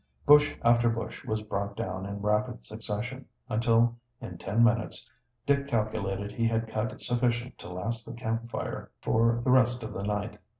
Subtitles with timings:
[0.25, 5.07] Bush after bush was brought down in rapid succession, until in ten minutes
[5.45, 9.93] Dick calculated he had cut sufficient to last the camp fire for the rest of
[9.93, 10.39] the night.